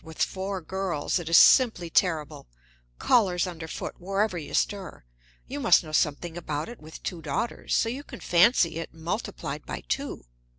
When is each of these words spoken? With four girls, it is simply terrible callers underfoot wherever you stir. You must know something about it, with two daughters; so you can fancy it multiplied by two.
With 0.03 0.19
four 0.23 0.61
girls, 0.61 1.19
it 1.19 1.29
is 1.29 1.37
simply 1.37 1.91
terrible 1.91 2.47
callers 2.97 3.45
underfoot 3.45 4.01
wherever 4.01 4.35
you 4.35 4.55
stir. 4.55 5.03
You 5.45 5.59
must 5.59 5.83
know 5.83 5.91
something 5.91 6.35
about 6.35 6.69
it, 6.69 6.79
with 6.81 7.03
two 7.03 7.21
daughters; 7.21 7.75
so 7.75 7.87
you 7.87 8.03
can 8.03 8.19
fancy 8.19 8.77
it 8.79 8.95
multiplied 8.95 9.63
by 9.63 9.81
two. 9.87 10.25